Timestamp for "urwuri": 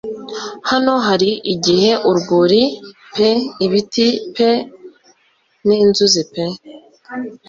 2.09-2.61